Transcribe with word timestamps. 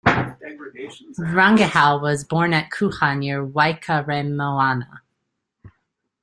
Rangihau 1.19 2.01
was 2.01 2.23
born 2.23 2.53
at 2.55 2.71
Kuha 2.71 3.15
near 3.19 3.45
Waikaremoana. 3.45 5.01